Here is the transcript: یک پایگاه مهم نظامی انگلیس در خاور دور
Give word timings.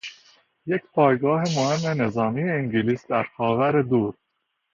یک 0.65 0.81
پایگاه 0.93 1.41
مهم 1.43 2.01
نظامی 2.01 2.41
انگلیس 2.49 3.07
در 3.07 3.23
خاور 3.23 3.81
دور 3.81 4.15